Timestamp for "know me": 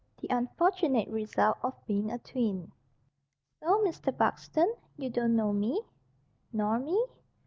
5.35-5.79